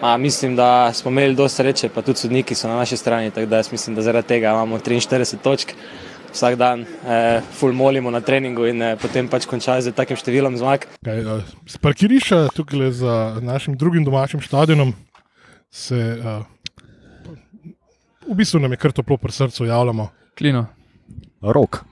[0.00, 3.46] A, mislim, da smo imeli dosta sreče, pa tudi sodniki so na naši strani, tako
[3.46, 5.72] da jaz mislim, da zaradi tega imamo 43 točk.
[6.32, 10.58] Vsak dan eh, full molimo na treningu in eh, potem pač končajo z takim številom
[10.60, 10.84] zmag.
[11.00, 14.92] Okay, uh, z parkirišča tukaj za našim drugim domačim stadionom
[15.72, 16.44] se uh,
[18.28, 20.10] v bistvu nam je kar toplo pri srcu javljamo.
[20.36, 20.66] Klino.
[21.40, 21.84] Rok.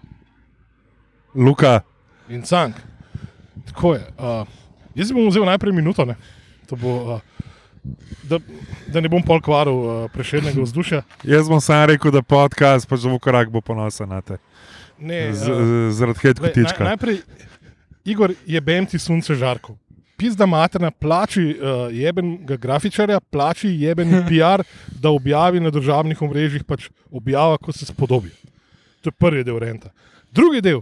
[1.35, 1.81] Luka.
[2.29, 2.77] In cank.
[3.73, 4.05] Tako je.
[4.19, 4.45] Uh,
[4.95, 6.05] jaz bom vzel najprej minuto.
[6.05, 6.21] Ne?
[6.69, 6.97] To bo.
[7.17, 7.34] Uh,
[8.25, 8.39] Da,
[8.89, 11.03] da ne bom pol kvaril uh, prešednega vzdušja.
[11.35, 14.39] Jaz bom sam rekel, da podcast, pa že v korak bo ponosen na te.
[14.99, 16.81] Ne, Z- uh, Zaradi Glej, tička.
[16.81, 17.19] Naj, najprej,
[18.05, 19.77] Igor, jebem ti sunce žarko.
[20.17, 26.89] Pizda materna, plači uh, jebenega grafičarja, plači jeben PR, da objavi na državnih omrežjih, pač
[27.11, 28.31] objava, ko se spodobi.
[29.03, 29.91] To je prvi del renta.
[30.33, 30.81] Drugi del.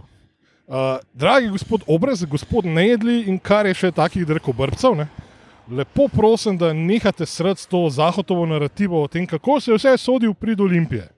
[0.63, 5.09] Uh, dragi gospod Obraz, gospod Nejedli in kar je še takih rekel brbcev, ne?
[5.71, 10.33] Lepo prosim, da nehate srati to zahotovo narativo o tem, kako se vse sodi v
[10.33, 11.09] prid Olimpije.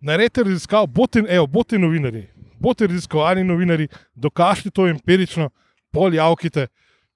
[0.00, 2.26] Naredite raziskav, bote, evo, bote novinari,
[2.60, 5.50] bote raziskovalni novinari, dokažite to empirično,
[5.92, 6.66] pol javkite,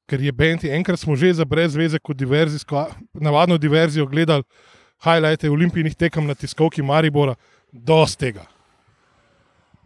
[0.09, 4.42] ker je Benti, enkrat smo že za brez veze, kot diverzijsko, navadno diverzijo gledali,
[5.05, 7.34] highlighte olimpijskih tekem na tiskovki Maribora,
[7.72, 8.47] dosti tega.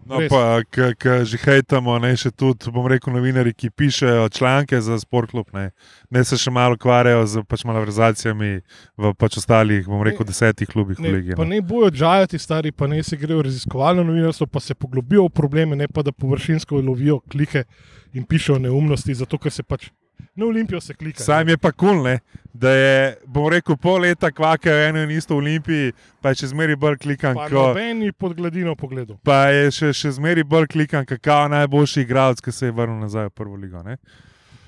[0.07, 0.29] No, res.
[0.31, 5.47] pa, ki že hejtamo, ne še tudi, bom rekel, novinari, ki pišejo članke za Sportklub,
[5.55, 5.71] ne,
[6.11, 8.51] ne se še malo ukvarjajo z pač malverzacijami
[8.99, 11.39] v pač ostalih, bom rekel, desetih klubih Ne, Ligi.
[11.39, 15.35] pa ne bojo džajati stari, pa ne se grejo raziskovalno novinarstvo, pa se poglobijo v
[15.35, 17.65] probleme, ne pa da površinsko lovijo klike
[18.13, 19.91] in pišejo neumnosti, zato ker se pač
[20.37, 21.23] na Olimpijo se klika.
[21.23, 22.17] Sam je pa kul, cool,
[22.55, 26.47] da je, bom rekel, pol leta kvakajo eno in isto v Olimpiji, pa je še
[26.49, 29.17] zmeri bolj klikan, Pa ko, nobeni pod gladino pogledal.
[29.23, 33.27] pa je še, še zmeri bolj klikan, kakao najboljši igralec, ki se je vrnil nazaj
[33.27, 33.83] v prvo ligo.
[33.83, 33.97] Ne?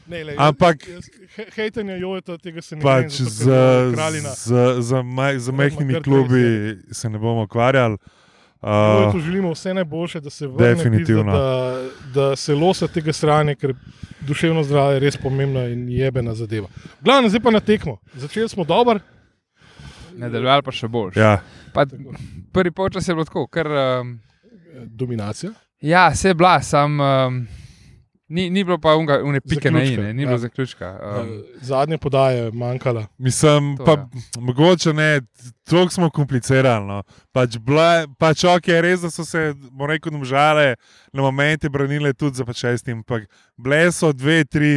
[0.07, 3.95] Ne, lej, Ampak- jaz- jaz- he- Hejtenja Jojeta, tega se ne Pač grem, zato, z,
[3.95, 4.29] kraljina.
[4.31, 4.49] z,
[4.83, 6.45] z, maj, z majhnimi klubi
[6.93, 7.97] se ne bomo ukvarjali.
[8.65, 11.33] Uh, Jojetu želimo vse najboljše, da se vrne, definitivno.
[11.33, 11.39] pizda,
[12.15, 13.75] da, da se losa tega stranja, ker
[14.21, 16.69] duševno zdravje je res pomembna in jebena zadeva.
[17.01, 17.99] Glavno, zdaj pa na tekmo.
[18.15, 19.01] Začeli smo dobro,
[20.17, 21.17] Nadaljevali pa še boljš.
[21.17, 21.41] ja.
[21.75, 21.85] Pa,
[22.53, 23.67] prvi polčas je bilo tako, ker.
[23.67, 24.21] Um,
[24.87, 25.53] dominacija.
[25.81, 27.01] ja, se je bila, sam.
[27.01, 27.47] Um,
[28.35, 30.29] Ni, ni bilo pa unga, une pike na Zaključka, ine, ni ja.
[30.29, 30.89] bilo zaključka.
[31.03, 33.07] Um, Uh, Zadnje podaje manjkala.
[33.19, 34.09] Mislim, To, pa, ja.
[34.41, 35.21] mogoče ne,
[35.65, 36.87] tako smo komplicirali.
[36.87, 37.03] No.
[37.33, 40.75] Pač, bila, pač ok, je res, da so se, bom rekel, domžale
[41.13, 43.05] na momente branile tudi za pač šestim.
[43.05, 44.73] Ampak bile so dve, tri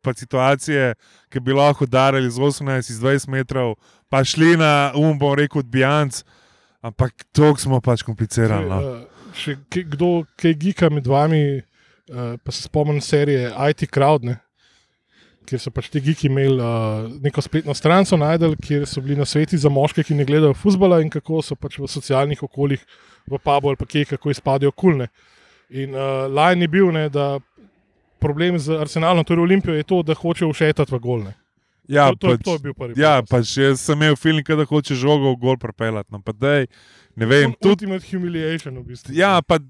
[0.00, 0.94] pa situacije,
[1.28, 3.74] ki bi lahko udarili z 18, iz 20 metrov,
[4.08, 6.22] pa šli na um, bom rekel, odbijanc.
[6.80, 8.70] Ampak tako smo pač komplicirali.
[8.72, 8.80] No.
[8.80, 9.58] Uh, še
[9.92, 11.60] kdo, kaj gika med vami,
[12.10, 14.40] uh, pa se spomnim serije IT Crowd, ne?
[15.46, 19.16] kjer so pač ti giki imeli uh, neko spletno stran, so najdel, kjer so bili
[19.18, 22.82] na sveti za moške, ki ne gledajo futbola in kako so pač v socialnih okoljih,
[23.30, 25.08] v pubu ali pa kje, kako izpadajo kulne.
[25.70, 27.36] In uh, lajn je bil, ne, da
[28.22, 31.34] problem z Arsenalom, torej Olimpijo, je to, da hoče ušetati v golne.
[31.86, 32.98] Ja, to, to, pač, to je bil prvi.
[32.98, 36.10] ja, pač jaz sem imel film, da hoče žogo v gol prepeljati.
[36.10, 36.66] No, pa dej,
[37.14, 39.14] ne vem, tudi Ultimate humiliation v bistvu.
[39.14, 39.60] Ja, pa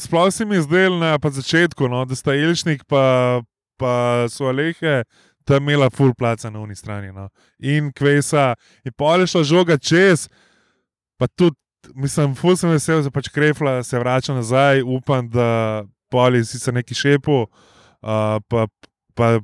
[0.00, 3.42] sploh se mi je zdelo na začetku, no, da sta Ilšnik pa,
[3.76, 5.04] pa so Alehe
[5.46, 7.12] tam imela full placa na uni strani.
[7.12, 7.28] No.
[7.58, 8.54] In Kvesa,
[8.84, 10.28] in pol je šla žoga čez,
[11.18, 11.56] pa tudi,
[11.94, 16.74] mislim, full sem vesel, da pač Krefla se vrača nazaj, upam, da pol je sicer
[16.74, 18.66] neki šepo, uh, pa,
[19.14, 19.38] pa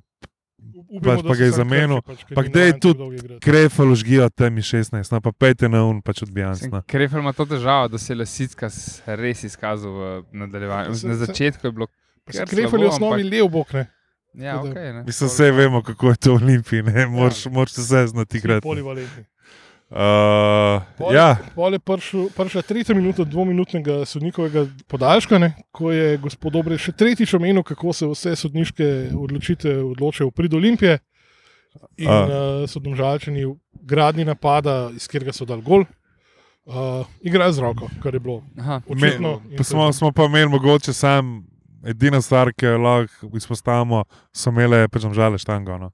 [0.88, 2.00] Upamo, pač da pa ga je zamenil.
[2.02, 3.38] pač, Pa kdaj tako tudi.
[3.40, 6.62] Krefel užgijo tam 16, no, pa pejte na un, pač odbijanc.
[6.64, 6.82] No.
[6.84, 10.02] Krefel ima to težavo, da se je Lasicka s- res izkazal v
[10.32, 10.94] nadaljevanju.
[11.02, 11.86] Na začetku je bilo.
[12.24, 13.86] Krefel je v osnovi ampak- lev bok, ne?
[14.34, 15.02] Ja, okay, ne.
[15.02, 18.62] Mislim, vse vemo, kako je to v Olimpiji, ne, moraš, moraš se znati igrati.
[18.62, 19.24] Polivalentni.
[19.92, 21.80] Uh, Pol, ja, pol je
[22.32, 27.92] prišla tretja minuta dvominutnega sodnikovega podaljška, ne, ko je gospod Dobre še tretjič omenil, kako
[27.92, 30.96] se vse sodniške odločitve odločajo prid Olimpije.
[32.00, 32.16] In A.
[32.24, 35.84] uh, so domžalčani v gradni napada, iz katerega so dal gol.
[36.64, 38.40] Uh, igrajo z roko, kar je bilo
[38.88, 39.42] očitno.
[39.44, 41.42] Me, pa smo, smo pa imeli mogoče sam,
[41.84, 45.76] edina stvar, ki jo lahko izpostavimo, so imele pač žale štango.
[45.76, 45.92] No.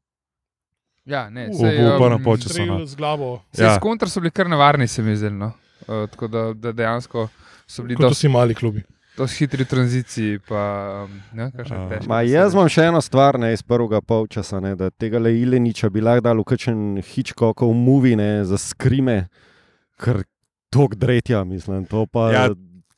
[1.08, 2.22] Ja, ne, V- sej, v prvem um,
[2.94, 3.74] glavo, Sej Ja.
[3.74, 5.30] s kontra so bili kar nevarni, se mi zdi.
[5.30, 5.54] No.
[5.82, 7.28] Uh, tako da, da dejansko
[7.64, 8.82] so bili kot dosti vsi mali klubi.
[9.16, 10.38] dosti hitri v tranziciji.
[10.40, 10.60] Pa,
[11.02, 11.50] um, ne, A.
[11.50, 15.32] težko Ma, jaz imam še eno stvar ne, iz prvega polčasa, ne, da tega le
[15.34, 19.28] Ileniča bi lahko dal v kakšen Hitchcockov movie ne, za skrime,
[19.96, 20.22] ker
[20.68, 21.86] tok dretja, mislim.
[21.86, 22.44] To pa, Ja,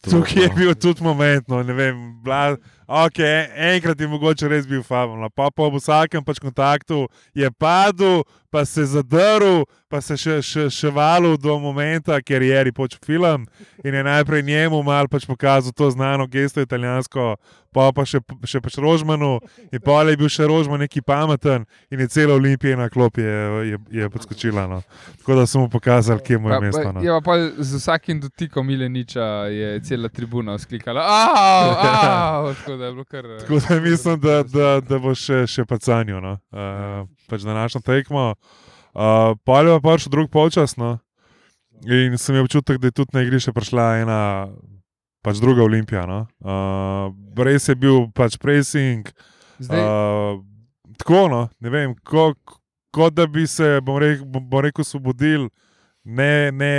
[0.03, 2.57] to Tukaj je pa- bil tudi moment, no, ne vem, bla,
[2.91, 3.19] Ok,
[3.55, 7.05] enkrat je mogoče res bil fabulno, pa po vsakem pač kontaktu
[7.39, 12.51] je padel, pa se zadrl, pa se še, še, še valil do momenta, ker je
[12.51, 13.47] Eri počel film
[13.87, 17.37] in je najprej njemu mal pač pokazal to znano gesto italijansko,
[17.71, 19.37] pa pa še, še pač Rožmanu
[19.71, 23.39] in pa je bil še Rožman neki pameten in je celo Olimpije na klopi je,
[23.71, 24.67] je, je podskočila.
[24.67, 24.83] No.
[25.23, 26.89] Tako da sem mu pokazal, kje mu je Pa- mesto.
[26.91, 27.05] No.
[27.07, 31.07] Ja, pa z vsakim dotikom Mileniča je cela tribuna vzklikala.
[31.07, 31.71] Au,
[32.51, 33.27] au, da je bilo kar.
[33.27, 36.19] eh, Tako da mislim, da, da, da bo še, še pacanjo.
[36.25, 36.35] No.
[36.51, 38.31] Uh, pač današnjo tekmo.
[38.91, 40.75] Uh, pa je pa še drug polčas.
[40.81, 40.97] No.
[41.87, 44.21] In sem imel občutek, da je tudi na igrišče prišla ena,
[45.25, 46.07] pač druga olimpija.
[46.09, 46.25] No.
[46.41, 49.09] Uh, res je bil pač pressing.
[49.61, 50.41] Zdaj, Uh,
[50.97, 52.37] tako, no, ne vem, kot
[52.91, 55.47] ko da bi se, bom rekel, bom rekel osvobodili,
[56.05, 56.73] ne, ne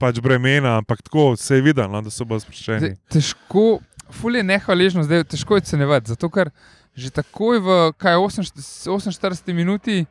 [0.00, 2.94] pač bremena, ampak tako se je videlo, no, da so bolj sproščeni.
[3.12, 3.80] težko,
[4.12, 6.08] ful je nehvaležno, zdaj težko je cenevati.
[6.08, 6.50] Zato, ker
[6.94, 10.02] že takoj v kaj, 48 48 minuti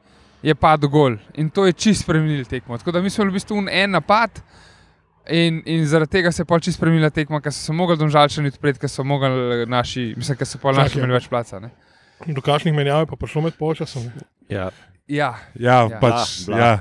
[0.41, 2.77] je padel gol in to je čist spremenil tekmo.
[2.77, 4.39] Tako da mi smo bili v bistvu en napad.
[5.29, 8.49] In, in zaradi tega se je pač čisto spremenila tekma, ker so se mogli domžalčani
[8.49, 11.59] odpreti, ker so mogli naši, mislim, ker so pa naši imeli več placa.
[11.61, 11.69] Ne?
[12.25, 14.07] Do kakšnih menjav je pa prišlo med polčasom?
[14.49, 14.71] Ja,
[15.05, 15.99] Ja, Ja, Ja.
[16.01, 16.57] pač, Bla, bla.
[16.57, 16.73] ja.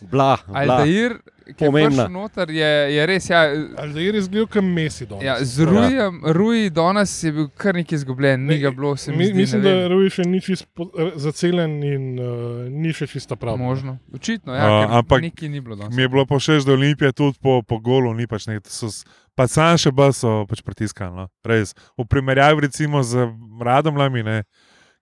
[0.00, 0.58] Bla, bla.
[0.60, 1.14] Aldair,
[1.54, 2.04] Pomembna.
[2.04, 3.30] prišel noter, je, je res.
[3.30, 3.40] Ja,
[3.76, 5.22] Ali da je res bil kam mesi dol?
[5.22, 9.12] ja, z Rujem, Ruj danes je bil kar nekaj izgubljen, ni Ne, ga bilo, se
[9.12, 9.86] mi zdi, mislim, da vem.
[9.88, 12.26] Rui še ni čist po- zaceljen in uh,
[12.68, 13.56] ni še čista prava.
[13.56, 13.98] Možno.
[14.12, 15.96] Očitno, ja, ker ampak nekaj ni bilo danes.
[15.96, 18.66] Mi je bilo pa všeč, da Olimpija tudi po, po golu ni pač nekaj.
[19.34, 21.14] Pa sam še bolj so pač pritiskali.
[21.14, 21.28] No.
[21.42, 21.72] Res.
[21.96, 23.28] V primerjavi recimo z
[23.58, 24.42] Radomljami, ne,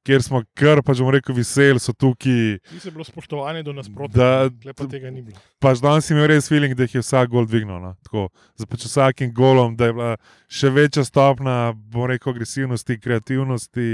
[0.06, 2.58] kjer smo kar pač bom rekel veseli, so tukaj.
[2.73, 5.41] Ni se bilo spoštovanje do nasprotnika, pa tega ni bilo.
[5.61, 7.81] Pač danes imel res feeling, da jih je vsak gol dvignil.
[7.82, 7.94] No.
[8.06, 8.29] Tako,
[8.61, 10.12] z pač vsakim golom, da je bila
[10.49, 11.56] še večja stopna,
[11.93, 13.91] bom rekel, agresivnosti, kreativnosti,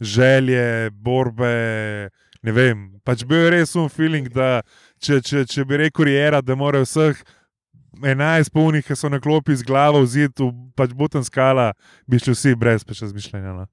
[0.00, 2.10] želje, borbe.
[2.46, 4.62] Ne vem, pač bil je res un feeling, da
[5.02, 7.18] če, če, če bi rekel Riera, da mora vseh
[7.98, 10.30] 11 polnih, ki so na klopi z glavo v
[10.76, 11.72] pač buten skala,
[12.06, 13.54] bi šli vsi brez pač razmišljanja.
[13.54, 13.66] No.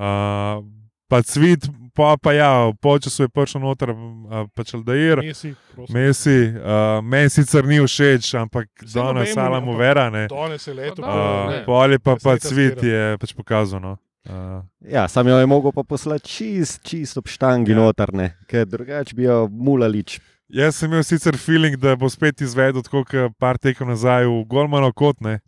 [0.00, 0.79] Uh,
[1.10, 1.66] pa cvit,
[1.96, 5.20] pa, pa ja, po času je prišel noter, uh, pač Aldair.
[5.24, 5.96] Mesi, prosim.
[5.96, 10.06] Messi, uh, meni sicer ni všeč, ampak danes nobenemu Sala ni, mu ampak vera.
[10.14, 10.24] Ne.
[10.30, 11.02] Danes je leto.
[11.02, 11.64] Pa Uh.
[11.66, 13.82] Pol je pa, pa cvit je pač pokazal.
[13.82, 13.96] No.
[14.28, 17.76] Uh, Ja, sam jo je mogel pa poslati čist, čist ob štangi Ja.
[17.76, 17.82] ja.
[17.82, 20.20] notrne, ker drugače bi jo mulalič.
[20.48, 24.44] jaz sem imel sicer feeling, da bo spet izvedel tako, kot par tekem nazaj v
[24.48, 25.40] Golmano kot ne.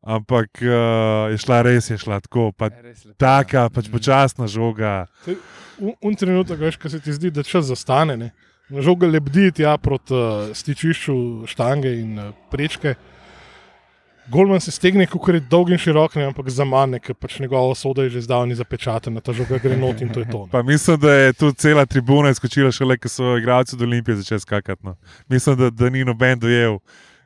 [0.00, 2.50] Ampak uh, je šla res, je šla tako.
[2.56, 3.72] Pa, lepo, taka, ja.
[3.72, 5.04] pač počasna žoga.
[5.76, 8.16] Un, un trenutek, veš, ko se ti zdi, da čas zastane.
[8.16, 8.30] Ne?
[8.72, 12.96] Na žogo lebdi tja proti uh, stičišču štange in uh, prečke.
[14.30, 17.74] Golman se stegne, kot je dolg in širok, ne, ampak za manj, ker pač njegova
[17.74, 20.44] soda je že zdavni zapečatena, ta žoga gre not in to je to.
[20.46, 20.50] ne.
[20.52, 24.40] Pa mislim, da je tu cela tribuna izkočila, šele ko so igralci od Olimpije začeli
[24.40, 24.86] skakati.
[24.86, 24.94] No.
[25.28, 26.78] Mislim, da, da ni noben dojel,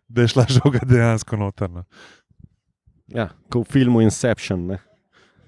[0.09, 1.85] da je šla žoga dejansko notrna.
[3.13, 4.79] Ja, kot v filmu Inception, ne?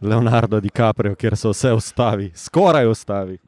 [0.00, 3.38] Leonardo DiCaprio, kjer se vse ustavi, skoraj ustavi.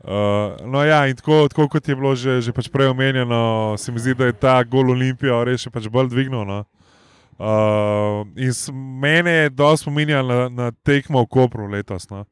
[0.00, 3.92] Uh, no, ja, in tako, tako kot je bilo že, že pač prej omenjeno, se
[3.92, 6.44] mi zdi, da je ta gol Olimpijo res še pač bolj dvignil.
[6.48, 6.64] No.
[7.40, 8.52] Uh, in
[9.00, 12.24] mene je dosti spominjal na, na tekmo v Kopru letos, no.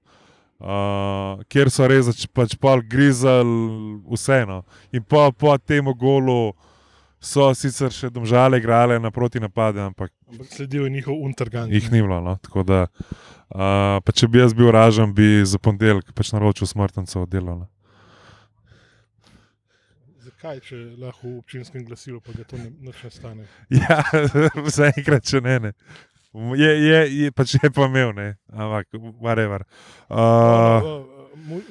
[0.64, 4.62] uh, kjer so res pač pol grizali vseeno.
[4.92, 6.54] In po, po tem golu
[7.20, 11.72] so sicer še domžale igrale naproti napade, ampak Ampak sledil je njihov untergang.
[11.72, 12.20] jih ni bilo.
[12.20, 12.36] No.
[12.42, 12.86] Tako da,
[13.50, 17.64] uh, pa če bi jaz bil ražen, bi za ponedeljek pač naročil smrtnico oddelal.
[17.64, 17.68] No.
[20.22, 23.48] Zakaj, če lahko v občinskem glasilu, pa ga to ne, ne stane?
[23.80, 24.02] Ja,
[24.70, 25.58] zaenkrat še ne.
[25.58, 25.72] ne.
[26.54, 28.36] Je, je, je, pač je pa imel, ne.
[28.52, 28.86] ampak,
[29.18, 29.64] whatever.
[30.08, 31.17] Uh, Uh,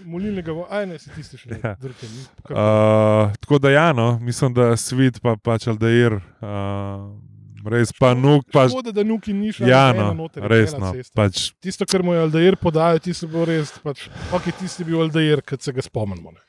[0.06, 1.76] Molilnega, aj ne, si tisti še Ja.
[1.82, 2.26] ne.
[2.52, 7.12] uh, tako da, ja, no, mislim, da svet pa pač Aldair, uh,
[7.68, 9.68] res pa nuk, pa Škoda, da nuki ni šel.
[9.70, 10.94] ja, no, res no.
[11.16, 15.04] Pač, Tisto, kar mu je Aldair podajal, tisto bo res, pač, ok, tisti je bil
[15.06, 16.32] Aldair, ki se ga spomnimo.
[16.34, 16.44] Ne.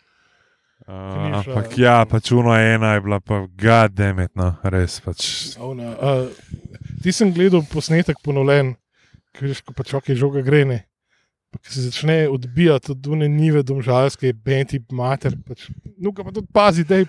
[0.89, 5.55] uh, ampak ja, pač uno ena je bila pa gademet, no, res pač.
[5.61, 6.29] Ona, uh,
[7.03, 8.77] ti sem gledal posnetek ponovljen,
[9.37, 10.85] ki veš, ko pač ok, žoga grene.
[11.65, 15.37] Ko se začne odbijati od une nive domžalske, benti mater.
[15.47, 17.07] Pač, Nuka pa tudi pazi, da je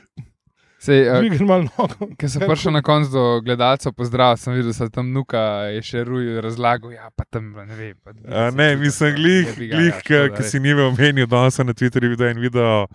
[0.87, 2.07] Uh, Dvignil malo nogo.
[2.15, 5.41] Ker sem prišel na koncu do gledalcev, pozdrav, sem videl, da se tam nuka
[5.75, 6.93] je še ruj razlagal.
[6.95, 7.97] Ja, pa tam ne vem.
[7.99, 12.31] Pa, A, ne, mislim, glih, glih ki si ni omenil, danes sem na Twitterju videl
[12.31, 12.85] en video.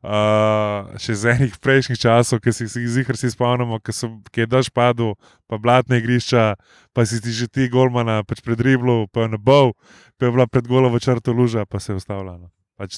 [0.00, 4.46] Uh, še iz enih prejšnjih časov, ki si jih zihar si spomnimo, ki, so, ki
[4.46, 5.12] je daž padel,
[5.44, 6.54] pa blatne igrišča,
[6.96, 9.76] pa si ti že ti golmana pač pred riblo, pa ne bo,
[10.16, 12.38] pa je bila pred golovo črto luža, pa se je ustavila.
[12.40, 12.48] No.
[12.80, 12.96] Pač,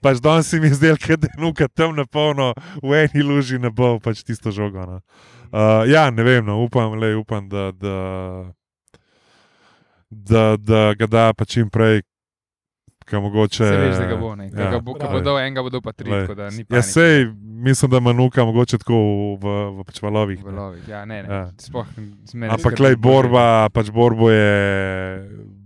[0.00, 3.70] pač danes si mi zdel, da je nuka tam na polno, v eni luži ne
[3.70, 4.86] bo, pač tisto žogo.
[4.86, 5.00] No.
[5.50, 7.96] Uh, ja, ne vem, no, upam, le, upam da, da,
[10.10, 12.02] da, da ga da pa čim prej.
[13.10, 14.64] Mogoče, se veš, da ga bo nekaj.
[14.64, 14.70] ja.
[14.70, 16.12] Ja, bo, bo dal enega, bo dal pa tri.
[16.70, 18.94] Ja, sej, mislim, da ima nuka mogoče tako
[19.42, 20.38] v, v pač valovih.
[20.38, 20.54] V ne.
[20.54, 21.28] lovih, Ja, ne, ne.
[21.28, 21.50] Ja.
[22.34, 24.46] Mene Ampak, lej, borba, pač borbo je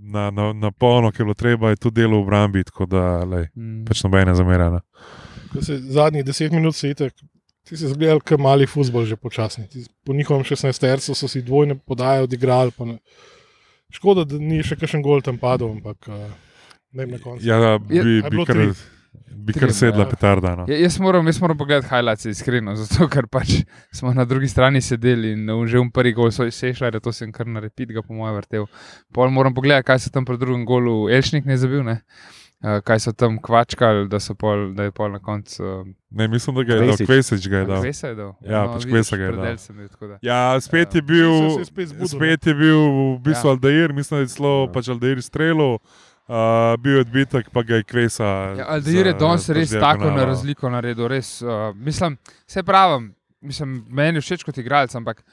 [0.04, 3.02] na, na, na polno, ki je bilo treba, je tudi delo v obrambi, tako da
[3.24, 3.84] lej, Mm.
[3.84, 4.34] pač nobene
[5.62, 7.12] se Zadnjih deset minut se itek,
[7.62, 9.68] ti si zgledal, kot mali futbol, že počasni.
[9.68, 12.70] Ti, po njihovem 16-tercu so si dvojne podaje odigrali.
[12.70, 12.98] pa ne-
[13.90, 16.14] Škoda, da ni še kakšen gol tam padel, ampak uh,
[16.92, 17.46] ne vem na koncu.
[17.46, 18.66] Ja, bi, A je bi, kar, tri?
[19.28, 20.54] Bi kar sedla petarda.
[20.56, 20.64] No.
[20.68, 24.80] Ja, jaz, moram, jaz moram pogledati highlights, iskreno, zato ker pač smo na drugi strani
[24.80, 27.92] sedeli in uh, že v prvi gol so sešljali, da to sem kar na repit,
[27.92, 28.66] ga po mojem vrtel.
[29.12, 32.00] Pol moram pogledati, kaj so tam pri drugem golu Elšnik ne zabil, ne?
[32.64, 35.60] Uh, kaj so tam kvačkali, da, so pol, da je pol na koncu.
[35.60, 36.96] Uh, Ne, mislim, da ga je dal.
[37.04, 37.80] Kvesič ga je dal.
[37.82, 38.32] Kvesa je dal.
[38.40, 39.76] Ja, pač vidiš, Kvesa ga je predel dal.
[39.76, 40.16] bil, tako da.
[40.22, 41.06] Ja, spet je Ja.
[41.06, 43.52] bil, Se je spet zbudil, spet je bil v bistvu Ja.
[43.52, 44.72] Aldair, mislim, da je celo Ja.
[44.72, 45.78] pač Aldair strelil,
[46.28, 48.30] uh, bil je odbitek, pa ga je Kvesa.
[48.58, 51.08] Ja, Aldeir je danes res tako na razliko naredil.
[51.08, 55.24] Res, uh, mislim, vse pravim, mislim, meni je všeč kot igralec, ampak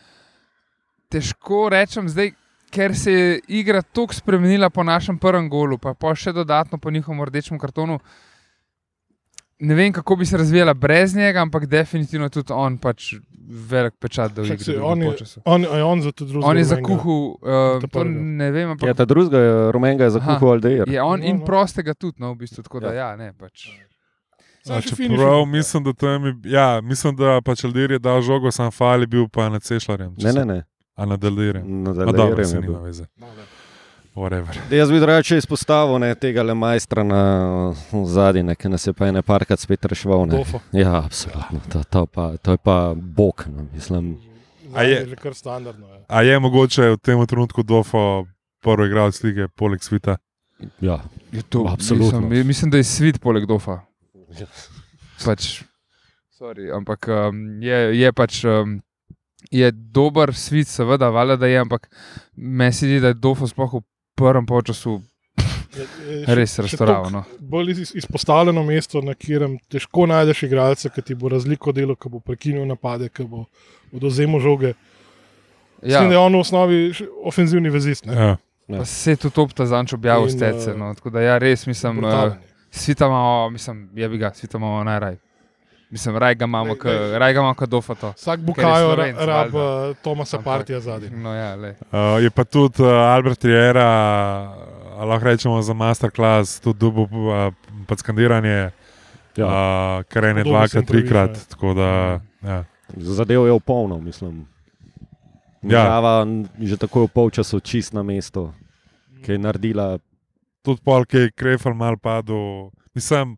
[1.12, 2.34] težko rečem zdaj,
[2.72, 6.92] ker se je igra tako spremenila po našem prvem golu, pa, pa še dodatno po
[6.92, 8.00] njihovem rdečem kartonu.
[9.62, 13.14] Ne vem, kako bi se razvijala brez njega, ampak definitivno tudi on pač
[13.70, 15.16] velik pečat, saj drugem on je-.
[15.46, 16.12] On, je on za.
[16.44, 18.20] On je zakuhal, uh, to prvega.
[18.20, 20.90] ne vem, ampak Ja, ta drugega, rumenega je zakuhal Aldeir.
[20.90, 21.46] je on No, in no.
[21.46, 23.70] prostega tudi, no, v bistvu, tako da ja, ne, pač.
[24.70, 29.08] A, Čeprav mislim, da je, ja, mislim, da pač Aldair je dal žogo, sam fali
[29.08, 30.16] bil pa nad Sešljarjem.
[30.18, 30.64] Ne, ne, ne.
[30.96, 31.84] A nad Aldairjem.
[31.84, 33.06] Nad Aldeirjem
[34.16, 34.58] Whatever.
[34.70, 37.22] Jaz bi drugače izpostavil ne, tega le majstra na
[38.06, 40.28] zadnji, ki nas je pa ene parkrat spet reševal.
[40.72, 41.60] Ja, absolutno.
[41.72, 43.46] To, to, pa, to je pa bog.
[43.48, 44.18] No, mislim.
[44.76, 45.88] A Je je- kar standardno.
[45.88, 46.02] Je.
[46.08, 48.26] A je mogoče v tem trenutku Dofo
[48.62, 50.18] prvi igralec lige, poleg svita?
[50.82, 51.00] Ja.
[51.32, 52.20] Je to, Absolutno.
[52.22, 53.80] Mislim, mislim, da je svet poleg Dofa.
[54.40, 54.46] Ja.
[55.26, 55.64] Pač,
[56.32, 58.44] sorry, ampak um, je, je pač.
[58.46, 58.82] Um,
[59.52, 61.90] Je dober svet, seveda, valjda, da je, ampak
[62.36, 63.82] meni se zdi, da je Dofo sploh v
[64.16, 64.46] prvem
[66.26, 67.24] še- res toliko No.
[67.40, 72.10] Bolj iz- izpostavljeno mesto, na katerem težko najdeš igralca, ki ti bo razliko delo, ki
[72.10, 73.46] bo prekinil napade, ki bo
[73.92, 74.74] oduzemal žoge.
[75.82, 75.98] Ja.
[75.98, 76.78] Mislim, da je Ja, on v osnovi
[77.24, 78.06] ofenzivni vezist.
[78.06, 78.14] ne.
[78.16, 78.38] Ja.
[78.70, 80.72] pa se je tudi opta za nič objavil In, stece.
[80.72, 80.94] uh, No.
[80.94, 82.48] Tako da ja, res mislim, uh, Brutalen je.
[82.72, 85.18] svita imamo, mislim, je bi ga, svita imamo najraj.
[85.92, 86.76] Mislim, raj ga imamo,
[87.14, 88.12] raj ga imamo kot Dofa to.
[88.12, 89.90] Vsak je bukajo Slovenc, rab valjda.
[89.90, 91.10] uh, Tomasa Ampak- Partija zadnji.
[91.12, 91.72] No, ja, lej.
[91.84, 93.90] Uh, je pa tudi uh, Albert Riera,
[94.90, 97.52] uh, lahko rečemo za masterclass, tudi dubo uh,
[97.86, 98.72] pa skandiranje,
[99.34, 99.46] Ja.
[99.46, 99.52] uh,
[100.04, 101.34] kar Podobno sem dvakrat, trikrat.
[101.76, 101.90] da,
[102.42, 102.64] ja.
[102.98, 104.48] Zadev je v polno, mislim.
[105.62, 105.86] Ja.
[105.86, 106.26] Java
[106.58, 108.54] že tako v polčasu čist na mesto,
[109.22, 110.00] ki je naredila.
[110.62, 112.70] tudi pol, ki je Krefel mal padel.
[112.92, 113.38] Mislim,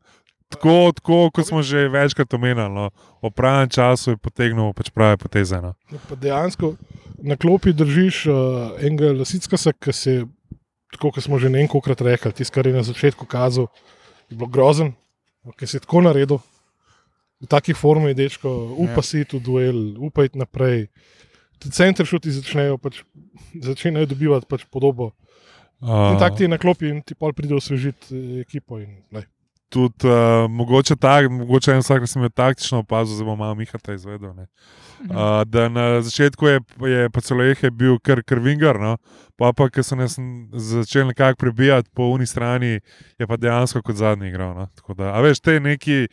[0.53, 2.89] tako, tako kot smo že večkrat omenili, no,
[3.24, 5.60] v pravem času je potegnil pač prave poteze.
[5.62, 5.74] No.
[5.91, 6.75] Ja, pa Dejansko
[7.24, 8.36] na klopi držiš uh,
[8.83, 10.15] enega lasicka, ki se,
[10.95, 13.69] tako kot smo že nekajkrat rekli, tisto, kar je na začetku kazal,
[14.29, 14.93] je bilo grozen,
[15.57, 16.41] ki si tako naredil.
[17.43, 18.48] V takih formah je dečko,
[18.79, 19.03] upa Ja.
[19.03, 20.88] si tu duel, upaj naprej.
[21.60, 23.03] Ti center šuti začnejo, pač,
[23.51, 25.12] začnejo dobivati pač podobo.
[25.83, 28.79] In Uh, tako ti je na klopi in ti pol pride osvežiti eh, ekipo.
[28.79, 29.27] In, lej.
[29.74, 33.96] Tudi uh, mogoče tak, mogoče en vsak, ki sem jo taktično opazil, bom malo Mihata
[33.96, 34.34] izvedel.
[34.38, 34.46] Ne.
[35.03, 36.60] Uh, da na začetku je,
[36.94, 38.98] je pa celo je bil kar krvingar, no?
[39.38, 40.20] pa pa, ki so nas
[40.53, 42.80] začeli nekako prebijati po uni strani,
[43.20, 44.53] je pa dejansko kot zadnji igral.
[44.56, 44.68] No?
[44.75, 46.08] Tako Da, a veš, te neki.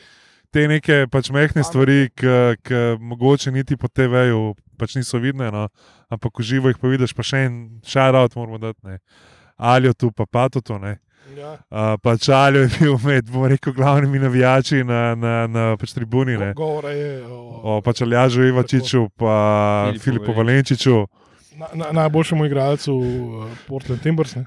[0.51, 5.69] Te neke pač mehke stvari, ki mogoče niti po TV-ju pač niso vidne, no?
[6.11, 8.81] ampak v živo jih pa vidiš, pa še en šarout moramo dati.
[8.83, 8.99] Ne?
[9.55, 10.81] Alijo tu, pa pa to.
[10.83, 10.97] Ne?
[11.37, 11.53] Ja.
[11.71, 16.37] Uh, pač Aljo je bil med, bomo rekel, glavnimi navijači na, na, na pač tribuni.
[16.37, 16.53] Ne?
[16.55, 19.35] Go- Govora je o, O pač Aljažu Ivačiču, pa
[19.93, 21.07] Filipu Filipu Valenčiču.
[21.57, 24.35] na, na, najboljšemu igralcu uh, Portland Timbers.
[24.37, 24.45] Ne?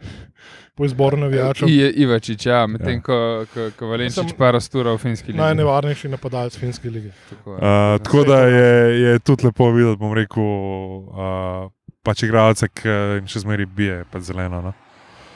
[0.75, 1.69] po izboru navijačev.
[1.69, 3.01] I, Ivačič, ja, medtem Ja.
[3.01, 3.17] ko,
[3.53, 5.37] ko, ko Valenčič pa rastura v finski ligi.
[5.37, 7.11] Najnevarnejši napadalec finske lige.
[7.29, 7.97] Tako, Uh, ja.
[7.97, 8.71] tako da je,
[9.01, 11.69] je tudi lepo videti, bom rekel, uh,
[12.03, 14.61] pač igralce, ki jim še zmeraj bije, pa zeleno.
[14.61, 14.73] No?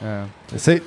[0.01, 0.25] Ja.
[0.57, 0.81] Sej,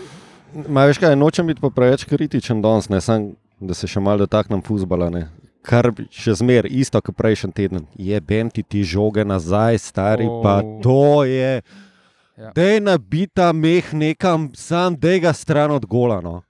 [0.68, 3.30] ma, veš kaj, nočem biti pa preveč kritičen danes, ne, sam,
[3.60, 5.10] da se še malo dotaknem fusbala.
[5.10, 5.26] Ne.
[5.66, 10.28] Kar bi še zmeraj, isto kot prejšnji teden, je bem ti ti žoge nazaj, stari,
[10.28, 10.40] oh.
[10.44, 10.80] pa Oh.
[10.82, 11.60] to je.
[11.60, 11.88] Ja.
[12.40, 12.52] Ja.
[12.56, 16.20] Dej nabita meh nekam, sam dega stran od gola.
[16.24, 16.40] No.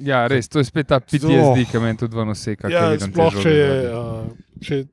[0.00, 2.70] ja, res, to je spet ta PTSD, ki me tudi ven oseka.
[2.72, 4.86] Ja, sploh če je, uh, če je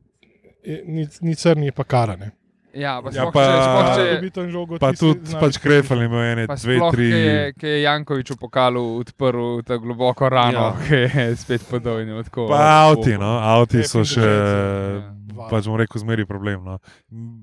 [0.87, 2.33] ni, ni crni, je pa karane.
[2.73, 6.47] Ja, pa Ja, pa- če, če, bi tam žogo Pa tudi pač Krefel ima ene,
[6.49, 7.05] pa dve, sploh, tri.
[7.05, 10.79] ki je, ki je Jankovič v pokalu odprl ta globoko rano, Ja.
[10.81, 12.47] ki je spet je tako.
[12.49, 15.45] Pa avti, no, avti so še, ja.
[15.49, 16.65] pač bom rekel, zmeri problem.
[16.65, 16.79] No.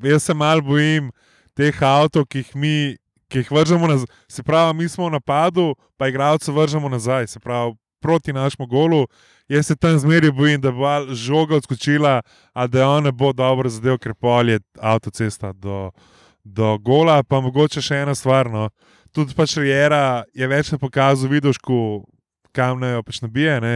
[0.03, 1.13] Jaz se mal bojim
[1.55, 2.75] teh avtov, ki jih mi,
[3.31, 4.11] ki jih vržemo nazaj.
[4.27, 9.07] Se pravi, mi smo v napadu, pa igralce vržemo nazaj, se pravi, proti našemu golu.
[9.49, 12.21] Jaz se tam zmeri bojim, da bo ali žoga odskočila,
[12.53, 15.91] a da on ne bo dobro zadev, ker pol je avtocesta do,
[16.45, 17.23] do gola.
[17.23, 18.47] Pa mogoče še ena stvar.
[18.47, 18.69] No.
[19.11, 22.05] Tudi pač Rijera je več ne pokazal vidošku,
[22.53, 23.61] kam naj jo pač nabije.
[23.61, 23.75] Ne.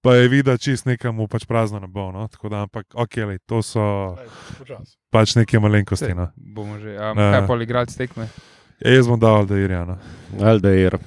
[0.00, 2.10] Pa je videl, čist nekam pač prazno ne bo.
[2.12, 2.28] No?
[2.28, 3.80] Tako da, ampak, ok, lej, to so
[4.20, 4.28] Ej,
[4.58, 4.92] počasi.
[5.08, 6.12] pač neke malenkosti.
[6.12, 6.28] No?
[6.36, 6.92] Bomo že.
[6.92, 7.30] Um, Ja.
[7.32, 8.28] kaj pa igralci tekme?
[8.84, 9.96] Ja, jaz bom dal, da je Irjana.
[10.36, 10.98] Aldeir.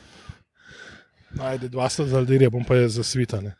[1.38, 3.56] Najde dva sta za Aldirija, bom pa je za svitane.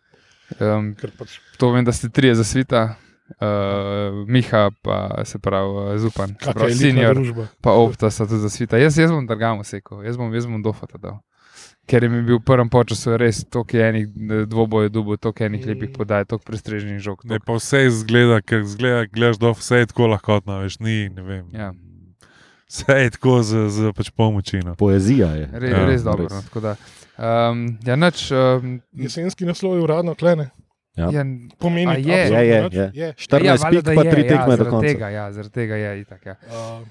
[0.56, 2.96] Um, Ker pač to vem, da ste trije za svita.
[3.32, 3.48] Uh,
[4.26, 7.48] Miha, pa se pravi uh, Zupan, se pravi senior, družba.
[7.62, 8.78] pa Opta sta tudi za svita.
[8.78, 11.18] Jaz, jaz bom drgamo sekal, jaz bom, jaz bom dofata dal.
[11.86, 15.60] Ker je mi bil v prvem času res toliko enih eh, dvobojev, dubo, toliko enih
[15.60, 15.70] Mm.
[15.70, 17.20] lepih podaj, toliko prestrežnih žog.
[17.24, 21.10] Ne, toliko- pa vse izgleda, ker zgleda, gledaš, da vse je tako lahkotno, veš, ni,
[21.10, 21.46] ne vem.
[21.54, 21.74] Ja.
[22.68, 24.60] Vse je tako z, z pač pomoči.
[24.60, 24.76] No.
[24.76, 25.50] Poezija je.
[25.54, 26.24] Re, Ja, res dobro.
[26.24, 26.34] res.
[26.34, 26.76] No, tako da,
[27.18, 30.50] um, ja, nič, um, Jesenski naslov je uradno klene.
[30.98, 31.10] Ja.
[31.14, 31.22] ja,
[31.60, 32.22] Pomeni, A je?
[32.34, 32.92] Je, je, je.
[32.94, 33.14] je.
[33.14, 34.88] 14 ja, ja, pik, pa je, 3 ja, tekme do zaradi konca.
[34.88, 36.26] Tega, ja, zaradi tega je itak.
[36.26, 36.36] Ja.
[36.50, 36.88] Uh,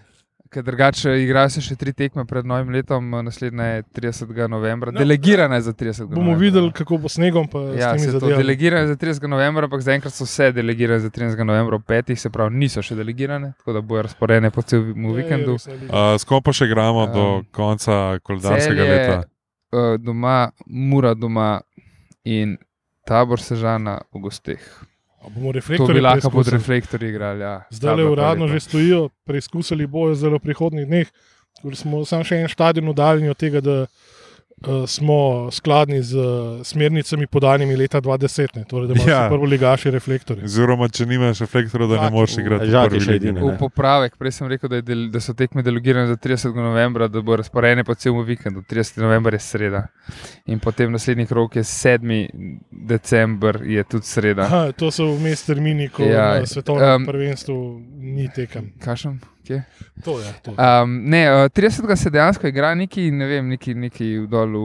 [0.46, 4.30] Ker drugače igrajo se še tri tekme pred novim letom, naslednja je 30.
[4.48, 4.92] novembra.
[4.94, 6.06] No, Delegirana je za 30.
[6.06, 6.38] bomo novembra.
[6.38, 8.38] videli, kako bo snegom, pa Ja, zadevami.
[8.38, 9.26] delegirane za 30.
[9.26, 11.42] novembra, ampak zaenkrat so vse delegirane za 30.
[11.42, 15.16] novembra, petih, se pravi, niso še delegirane, tako da bojo razporejene po celem Ja, je
[15.18, 15.58] vikendu.
[15.58, 19.18] Uh, Skoro pa še gremo um, do Um, konca koledarskega leta.
[19.76, 21.60] Uh, doma, mura doma
[22.24, 22.56] in
[23.04, 24.62] tabor sežana v gosteh.
[25.20, 27.44] A bomo To reflektorje bi lahko pod reflektorji igrali.
[27.44, 27.66] Ja.
[27.70, 31.10] Zdaj le uradno že stojijo, preizkusili bojo zelo v prihodnih dneh.
[31.74, 33.86] Smo samo še en stadion oddaljeni od tega, da
[34.86, 35.16] smo
[35.50, 36.24] skladni z uh,
[36.62, 38.56] smernicami podanimi leta 2010.
[38.56, 38.64] Ne?
[38.64, 39.28] Torej, da imamo Ja.
[39.28, 40.44] prvo ligaši reflektorje.
[40.44, 42.64] Oziroma, če nimaš reflektorja, da ne moreš igrati.
[42.64, 43.28] v Žaki prvi še ligi.
[43.28, 43.58] edini, V ne.
[43.58, 46.54] popravek, prej sem rekel, da, del, da so tekme delegirane za 30.
[46.56, 48.62] novembra, da bo razporejene po celem vikendu.
[48.62, 48.98] 30.
[48.98, 49.86] november je sreda.
[50.46, 52.26] In potem naslednji krok je 7.
[52.72, 54.42] december, je tudi sreda.
[54.42, 57.56] Aha, to so vmes termini, ko Ja, na svetovnem um, um, prvenstvu
[57.92, 58.72] ni tekem.
[58.80, 59.20] Kašem?
[59.46, 59.62] Kje?
[60.04, 60.50] To je to.
[60.50, 61.96] Um, ne, uh, 30.
[61.96, 64.62] se dejansko igra, neki, ne vem, neki, neki dol v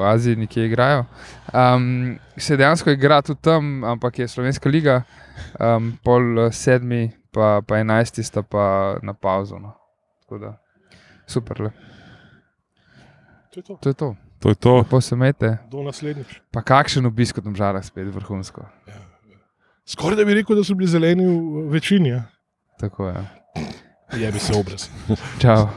[0.00, 1.04] uh, Aziji, neki igrajo.
[1.52, 5.02] Um, se dejansko igra tudi tam, ampak je Slovenska liga,
[5.60, 9.58] um, pol uh, sedmi, pa, pa enajsti sta pa na pauzo.
[9.60, 9.76] No.
[10.22, 10.56] Tako da,
[11.26, 11.60] super.
[11.60, 11.72] Le.
[13.52, 13.76] to je to.
[13.76, 14.14] To je to.
[14.42, 14.76] To je to.
[14.76, 15.58] Lepo se mete.
[15.70, 16.40] Do naslednjič.
[16.50, 18.64] Pa kakšen obisk v Domžalah spet vrhunsko.
[19.86, 22.08] Skoraj da bi rekel, da so bili zeleni v večini.
[22.08, 22.22] Ja.
[22.80, 23.14] Tako je.
[23.14, 24.88] Je tchau se obraz.
[25.40, 25.70] Ćao.